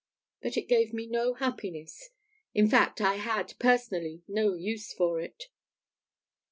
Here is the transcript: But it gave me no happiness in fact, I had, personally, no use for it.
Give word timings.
But 0.41 0.57
it 0.57 0.63
gave 0.67 0.93
me 0.93 1.05
no 1.05 1.35
happiness 1.35 2.09
in 2.55 2.67
fact, 2.67 3.01
I 3.01 3.17
had, 3.17 3.53
personally, 3.59 4.23
no 4.27 4.55
use 4.55 4.91
for 4.93 5.19
it. 5.21 5.43